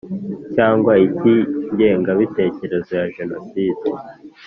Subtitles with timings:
[0.53, 3.87] cyangwa icy’ingengabitekerezo ya jenoside